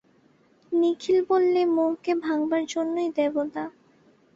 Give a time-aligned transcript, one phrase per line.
[0.71, 3.63] নিখিল বললে, মোহকে ভাঙবার জন্যেই দেবতা।